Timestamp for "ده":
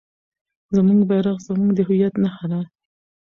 2.51-2.61